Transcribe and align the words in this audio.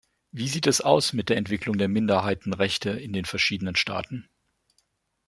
Wie 0.31 0.47
sieht 0.47 0.65
es 0.65 0.81
aus 0.81 1.13
mit 1.13 1.29
der 1.29 1.37
Entwicklung 1.37 1.77
der 1.77 1.87
Minderheitenrechte 1.87 2.89
in 2.89 3.13
den 3.13 3.25
verschiedenen 3.25 3.75
Staaten? 3.75 4.27